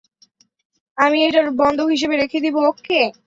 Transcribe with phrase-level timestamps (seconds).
[0.97, 3.01] আমি এটা বন্ধক হিসেবে রেখে দিবো, ওকে?